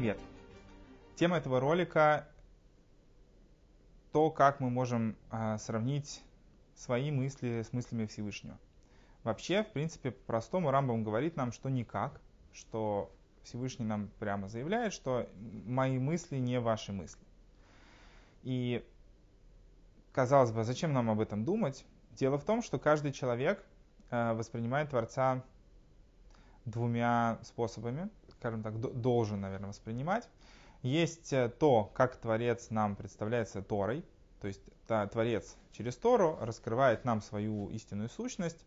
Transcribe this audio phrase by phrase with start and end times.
[0.00, 0.18] Привет!
[1.16, 2.26] Тема этого ролика
[4.12, 6.22] то, как мы можем э, сравнить
[6.74, 8.58] свои мысли с мыслями Всевышнего.
[9.24, 12.18] Вообще, в принципе, по-простому Рамбам говорит нам, что никак,
[12.54, 15.28] что Всевышний нам прямо заявляет, что
[15.66, 17.20] мои мысли не ваши мысли.
[18.42, 18.82] И
[20.12, 21.84] казалось бы, зачем нам об этом думать?
[22.12, 23.62] Дело в том, что каждый человек
[24.08, 25.44] э, воспринимает Творца
[26.64, 28.08] двумя способами,
[28.40, 30.26] скажем так, должен, наверное, воспринимать.
[30.82, 34.02] Есть э, то, как Творец нам представляется Торой,
[34.40, 34.62] то есть
[35.12, 38.64] Творец через Тору раскрывает нам свою истинную сущность.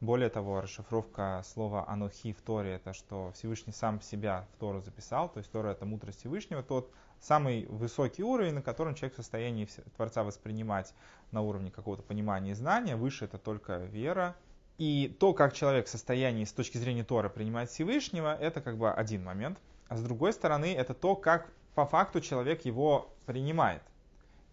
[0.00, 5.28] Более того, расшифровка слова «анухи» в Торе– это что Всевышний сам себя в Тору записал,
[5.28, 9.68] то есть Тора– это мудрость Всевышнего, тот самый высокий уровень, на котором человек в состоянии
[9.96, 10.94] Творца воспринимать
[11.32, 12.96] на уровне какого-то понимания и знания.
[12.96, 14.36] Выше это только вера.
[14.80, 18.90] И то, как человек в состоянии с точки зрения Тора принимать Всевышнего, это как бы
[18.90, 19.58] один момент.
[19.88, 23.82] А с другой стороны, это то, как по факту человек его принимает.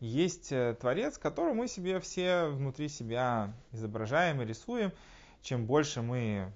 [0.02, 4.92] Есть э, Творец, который мы себе все внутри себя изображаем и рисуем.
[5.44, 6.52] Чем больше мы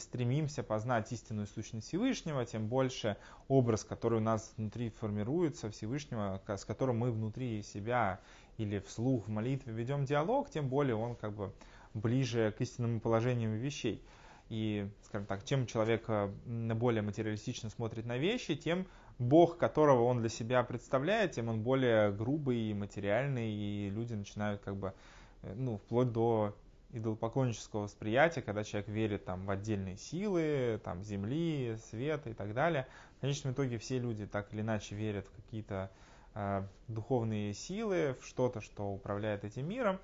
[0.00, 6.64] стремимся познать истинную сущность Всевышнего, тем больше образ, который у нас внутри формируется Всевышнего, с
[6.64, 8.18] которым мы внутри себя
[8.56, 11.52] или вслух в молитве ведем диалог, тем более он как бы
[11.94, 14.02] ближе к истинному положению вещей.
[14.48, 18.86] И, скажем так, чем человек э, более материалистично смотрит на вещи, тем
[19.18, 24.62] Бог, которого он для себя представляет, тем он более грубый и материальный, и люди начинают
[24.62, 24.94] как бы,
[25.42, 26.56] э, ну, вплоть до
[26.92, 32.86] идолопоклоннического восприятия, когда человек верит там, в отдельные силы, там, земли, света и так далее.
[33.18, 35.90] В конечном итоге все люди так или иначе верят в какие-то
[36.34, 39.98] э, духовные силы, в что-то, что управляет этим миром.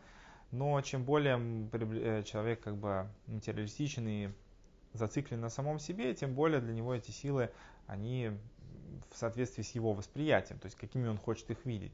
[0.55, 4.29] Но чем более э, человек как бы материалистичен и
[4.93, 7.51] зациклен на самом себе, тем более для него эти силы,
[7.89, 8.31] они
[9.11, 11.91] в соответствии с его восприятием, то есть какими он хочет их видеть.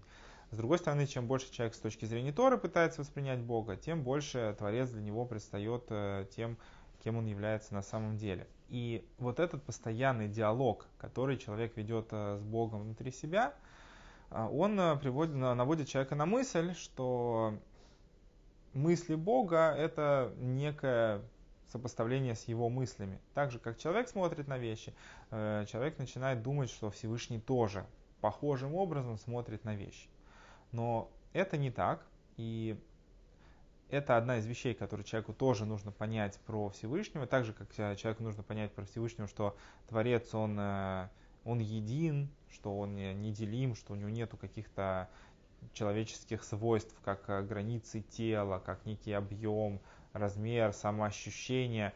[0.50, 4.54] С другой стороны, чем больше человек с точки зрения Торы пытается воспринять Бога, тем больше
[4.58, 6.58] Творец для него предстает э, тем,
[7.02, 8.46] кем он является на самом деле.
[8.68, 13.54] И вот этот постоянный диалог, который человек ведет э, с Богом внутри себя,
[14.30, 17.58] он приводит, наводит человека на мысль, что
[18.72, 21.22] мысли Бога– это некое
[21.66, 23.20] сопоставление с его мыслями.
[23.34, 24.92] Так же, как человек смотрит на вещи,
[25.30, 27.86] человек начинает думать, что Всевышний тоже
[28.20, 30.08] похожим образом смотрит на вещи.
[30.72, 32.04] Но это не так,
[32.36, 32.76] и
[33.88, 38.22] это одна из вещей, которую человеку тоже нужно понять про Всевышнего, так же, как человеку
[38.22, 39.56] нужно понять про Всевышнего, что
[39.88, 41.08] Творец, он, э,
[41.44, 45.08] он един, что он неделим, что у него нету каких-то
[45.72, 49.80] человеческих свойств, как э, границы тела, как некий объем,
[50.12, 51.92] размер, самоощущение,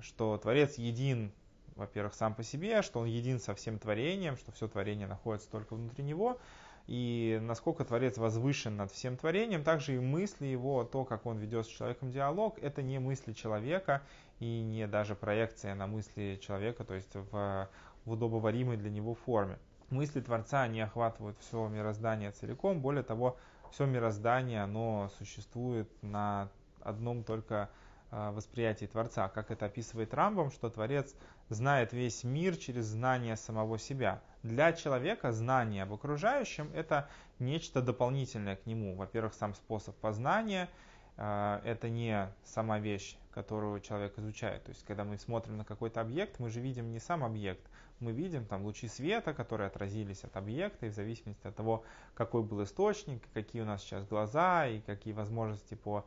[0.00, 1.32] что Творец един,
[1.76, 5.74] во-первых, сам по себе, что он един со всем творением, что все творение находится только
[5.74, 6.38] внутри него,
[6.86, 11.66] и насколько Творец возвышен над всем творением, также и мысли его, то, как он ведет
[11.66, 14.02] с человеком диалог, это не мысли человека
[14.38, 17.68] и не даже проекция на мысли человека, то есть в,
[18.04, 19.58] в удобоваримой для него форме.
[19.94, 23.36] Мысли Творца, не охватывают все мироздание целиком, более того,
[23.70, 26.48] все мироздание, оно существует на
[26.80, 27.70] одном только
[28.10, 31.14] а, восприятии Творца, как это описывает Рамбом, что Творец
[31.48, 34.20] знает весь мир через знание самого себя.
[34.42, 38.96] Для человека знание об окружающем– это нечто дополнительное к нему.
[38.96, 40.68] Во-первых, сам способ познания
[41.16, 44.64] э,– это не сама вещь, которую человек изучает.
[44.64, 47.64] То есть, когда мы смотрим на какой-то объект, мы же видим не сам объект,
[48.00, 51.84] мы видим там лучи света, которые отразились от объекта, и в зависимости от того,
[52.14, 56.04] какой был источник, какие у нас сейчас глаза и какие возможности по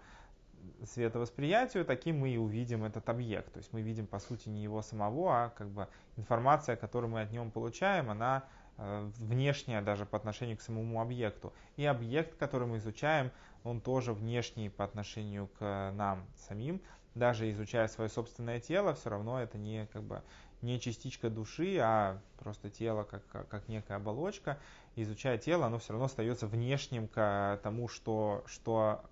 [0.83, 3.51] световосприятию, таким мы и увидим этот объект.
[3.53, 5.87] То есть мы видим, по сути, не его самого, а как бы
[6.17, 8.43] информация, которую мы от него получаем, она
[8.77, 11.53] э, внешняя даже по отношению к самому объекту.
[11.75, 13.31] И объект, который мы изучаем,
[13.63, 16.81] он тоже внешний по отношению к нам самим.
[17.15, 20.21] Даже изучая свое собственное тело, все равно это не, как бы,
[20.61, 24.59] не частичка души, а просто тело как, как некая оболочка.
[24.95, 29.03] Изучая тело, оно все равно остается внешним к тому, что, что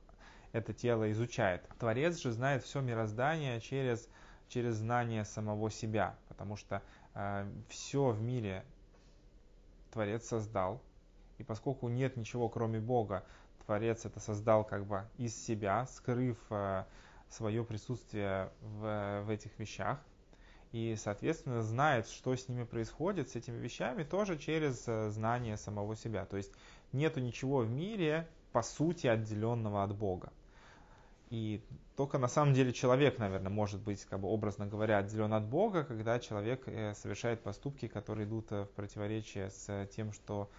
[0.51, 1.67] это тело изучает.
[1.79, 4.09] Творец же знает все мироздание через,
[4.47, 6.81] через знание самого себя, потому что
[7.13, 8.63] э, все в мире
[9.91, 10.81] Творец создал,
[11.37, 13.23] и поскольку нет ничего кроме Бога,
[13.65, 16.85] Творец это создал как бы из себя, скрыв э,
[17.29, 19.99] свое присутствие в, в этих вещах,
[20.75, 25.95] и, соответственно, знает, что с ними происходит, с этими вещами, тоже через э, знание самого
[25.95, 26.25] себя.
[26.25, 26.51] То есть
[26.91, 30.33] нету ничего в мире, по сути, отделенного от Бога.
[31.29, 31.63] И
[31.95, 35.85] только на самом деле человек, наверное, может быть, как бы образно говоря, отделен от Бога,
[35.85, 40.49] когда человек э, совершает поступки, которые идут э, в противоречие с тем, что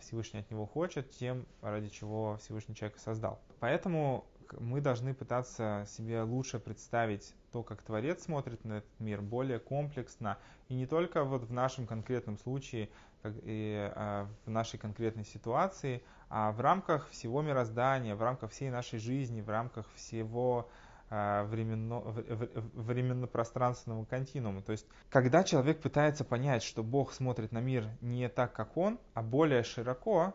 [0.00, 3.38] Всевышний от него хочет, тем, ради чего Всевышний человека создал.
[3.60, 4.24] Поэтому
[4.58, 10.38] мы должны пытаться себе лучше представить то, как Творец смотрит на этот мир, более комплексно.
[10.68, 12.90] И не только вот в нашем конкретном случае,
[13.22, 18.70] как и а, в нашей конкретной ситуации, а в рамках всего мироздания, в рамках всей
[18.70, 20.68] нашей жизни, в рамках всего
[21.10, 24.62] а, временно, временно-пространственного континуума.
[24.62, 29.00] То есть, когда человек пытается понять, что Бог смотрит на мир не так, как он,
[29.14, 30.34] а более широко,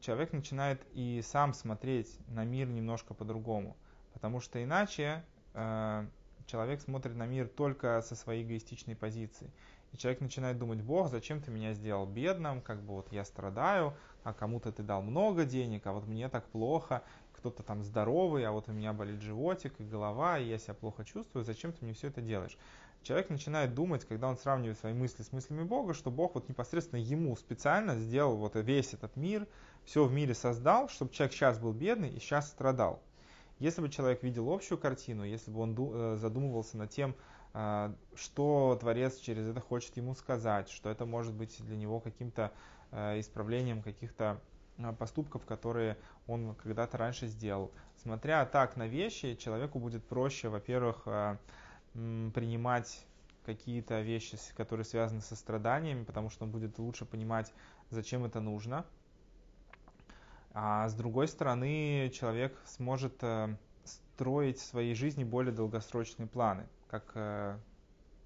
[0.00, 3.76] человек начинает и сам смотреть на мир немножко по-другому.
[4.12, 6.06] Потому что иначе э,
[6.46, 9.50] человек смотрит на мир только со своей эгоистичной позиции.
[9.92, 13.94] И человек начинает думать, Бог, зачем ты меня сделал бедным, как бы вот я страдаю,
[14.24, 17.02] а кому-то ты дал много денег, а вот мне так плохо,
[17.32, 21.04] кто-то там здоровый, а вот у меня болит животик и голова, и я себя плохо
[21.04, 22.58] чувствую, зачем ты мне все это делаешь?
[23.04, 26.98] Человек начинает думать, когда он сравнивает свои мысли с мыслями Бога, что Бог вот непосредственно
[26.98, 29.46] ему специально сделал вот весь этот мир,
[29.84, 33.02] все в мире создал, чтобы человек сейчас был бедный и сейчас страдал.
[33.58, 37.14] Если бы человек видел общую картину, если бы он э, задумывался над тем,
[37.52, 42.52] э, что Творец через это хочет ему сказать, что это может быть для него каким-то
[42.90, 44.40] э, исправлением каких-то
[44.98, 45.96] поступков, которые
[46.26, 47.70] он когда-то раньше сделал.
[48.02, 51.06] Смотря так на вещи, человеку будет проще, во-первых,
[51.92, 53.06] принимать
[53.46, 57.52] какие-то вещи, которые связаны со страданиями, потому что он будет лучше понимать,
[57.90, 58.84] зачем это нужно.
[60.54, 66.66] А с другой стороны, человек сможет э, строить в своей жизни более долгосрочные планы.
[66.88, 67.58] Как э,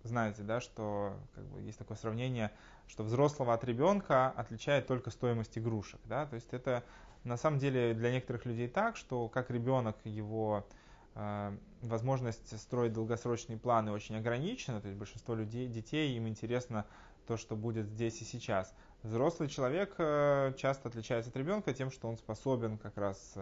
[0.04, 2.52] знаете, да, что как бы, есть такое сравнение,
[2.86, 6.00] что взрослого от ребенка отличает только стоимость игрушек.
[6.04, 6.26] Да?
[6.26, 6.84] То есть это
[7.24, 10.66] на самом деле для некоторых людей так, что как ребенок его
[11.14, 16.84] э, возможность строить долгосрочные планы очень ограничена, то есть большинство людей, детей, им интересно
[17.26, 18.74] то, что будет здесь и сейчас.
[19.02, 23.34] Взрослый человек э, часто отличается от ребенка тем, что он способен как раз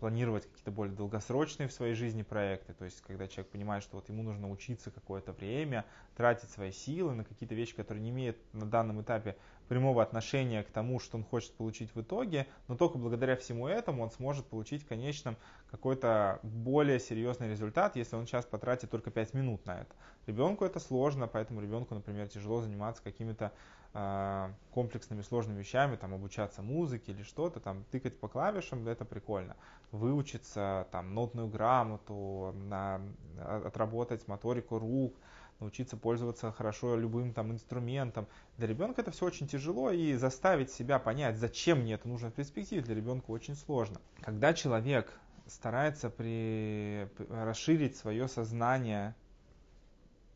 [0.00, 2.72] планировать какие-то более долгосрочные в своей жизни проекты.
[2.74, 5.84] То есть, когда человек понимает, что вот ему нужно учиться какое-то время,
[6.16, 9.36] тратить свои силы на какие-то вещи, которые не имеют на данном этапе
[9.68, 14.02] прямого отношения к тому, что он хочет получить в итоге, но только благодаря всему этому
[14.02, 15.36] он сможет получить в конечном
[15.70, 19.94] какой-то более серьезный результат, если он сейчас потратит только 5 минут на это.
[20.26, 23.52] Ребенку это сложно, поэтому ребенку, например, тяжело заниматься какими-то
[23.94, 29.56] э, комплексными сложными вещами, там обучаться музыке или что-то, там тыкать по клавишам, это прикольно.
[29.92, 33.00] Выучиться там нотную грамоту, на,
[33.38, 35.14] отработать моторику рук,
[35.60, 38.26] научиться пользоваться хорошо любым там инструментом.
[38.56, 42.34] Для ребенка это все очень тяжело, и заставить себя понять, зачем мне это нужно в
[42.34, 44.00] перспективе, для ребенка очень сложно.
[44.20, 45.12] Когда человек
[45.46, 49.14] старается при, расширить свое сознание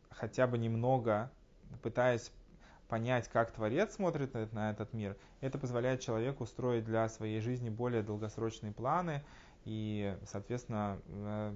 [0.09, 1.31] хотя бы немного,
[1.81, 2.31] пытаясь
[2.87, 8.03] понять, как Творец смотрит на, этот мир, это позволяет человеку строить для своей жизни более
[8.03, 9.23] долгосрочные планы
[9.65, 11.55] и, соответственно, э,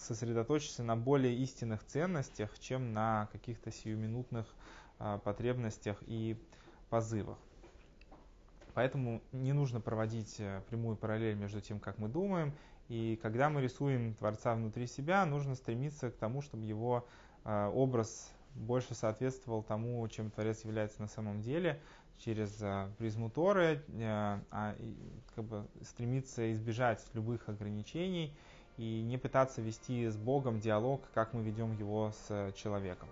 [0.00, 4.46] сосредоточиться на более истинных ценностях, чем на каких-то сиюминутных
[4.98, 6.36] а, потребностях и
[6.88, 7.38] позывах.
[8.74, 12.52] Поэтому не нужно проводить э, прямую параллель между тем, как мы думаем,
[12.88, 17.06] и когда мы рисуем Творца внутри себя, нужно стремиться к тому, чтобы его
[17.44, 21.80] а, образ больше соответствовал тому, чем Творец является на самом деле,
[22.18, 24.74] через а, призму Торы, а
[25.34, 28.36] как бы стремиться избежать любых ограничений
[28.80, 33.10] и не пытаться вести с Богом диалог, как мы ведем его с человеком.